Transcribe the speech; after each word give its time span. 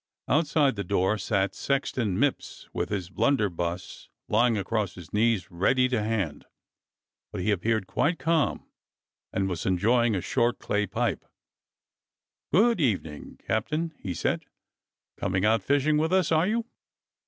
Outside 0.27 0.75
the 0.77 0.83
door 0.83 1.19
sat 1.19 1.53
Sexton 1.53 2.17
Mipps 2.17 2.67
with 2.73 2.89
his 2.89 3.11
blunderbuss 3.11 4.09
lying 4.27 4.57
across 4.57 4.95
his 4.95 5.13
knees, 5.13 5.51
ready 5.51 5.87
to 5.89 6.01
hand. 6.01 6.47
But 7.31 7.41
he 7.41 7.51
appeared 7.51 7.85
quite 7.85 8.17
calm, 8.17 8.65
and 9.31 9.47
was 9.47 9.67
enjoying 9.67 10.13
his 10.15 10.25
short 10.25 10.57
clay 10.57 10.87
pipe. 10.87 11.23
"Good 12.51 12.81
evening. 12.81 13.39
Captain," 13.45 13.93
he 13.99 14.15
said. 14.15 14.45
"Coming 15.17 15.45
out 15.45 15.61
fishing 15.61 15.99
with 15.99 16.11
us, 16.11 16.31
are 16.31 16.47
you? 16.47 16.65